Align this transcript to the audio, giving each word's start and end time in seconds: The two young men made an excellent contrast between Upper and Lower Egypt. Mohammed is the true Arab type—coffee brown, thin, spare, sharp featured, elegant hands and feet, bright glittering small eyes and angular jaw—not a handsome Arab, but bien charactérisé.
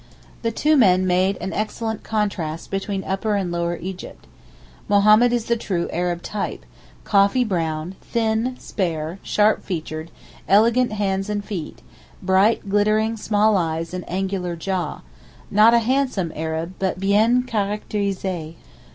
The 0.41 0.51
two 0.51 0.69
young 0.69 0.79
men 0.79 1.05
made 1.05 1.37
an 1.37 1.53
excellent 1.53 2.01
contrast 2.01 2.71
between 2.71 3.03
Upper 3.03 3.35
and 3.35 3.51
Lower 3.51 3.77
Egypt. 3.77 4.25
Mohammed 4.89 5.31
is 5.31 5.45
the 5.45 5.55
true 5.55 5.87
Arab 5.93 6.23
type—coffee 6.23 7.43
brown, 7.43 7.95
thin, 8.01 8.55
spare, 8.57 9.19
sharp 9.21 9.63
featured, 9.63 10.09
elegant 10.47 10.91
hands 10.93 11.29
and 11.29 11.45
feet, 11.45 11.83
bright 12.19 12.67
glittering 12.67 13.15
small 13.15 13.55
eyes 13.57 13.93
and 13.93 14.03
angular 14.09 14.55
jaw—not 14.55 15.73
a 15.75 15.85
handsome 15.85 16.33
Arab, 16.35 16.73
but 16.79 16.99
bien 16.99 17.43
charactérisé. 17.43 18.55